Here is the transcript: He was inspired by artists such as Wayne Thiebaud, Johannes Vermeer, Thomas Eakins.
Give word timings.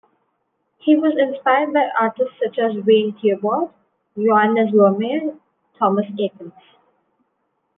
He 0.79 0.95
was 0.95 1.15
inspired 1.19 1.73
by 1.73 1.89
artists 1.99 2.33
such 2.43 2.57
as 2.57 2.75
Wayne 2.87 3.13
Thiebaud, 3.13 3.71
Johannes 4.17 4.71
Vermeer, 4.73 5.35
Thomas 5.77 6.07
Eakins. 6.19 6.53